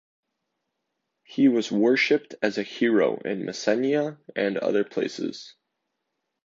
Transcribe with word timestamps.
He 1.25 1.47
was 1.47 1.71
worshipped 1.71 2.33
as 2.41 2.57
a 2.57 2.63
hero 2.63 3.17
in 3.23 3.43
Messenia 3.45 4.17
and 4.35 4.57
other 4.57 4.83
places. 4.83 5.53